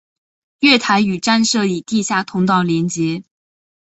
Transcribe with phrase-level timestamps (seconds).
[0.61, 3.23] 月台与站舍以地下通道连结。